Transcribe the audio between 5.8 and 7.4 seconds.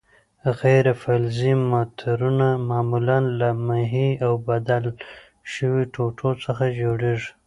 ټوټو څخه جوړیږي.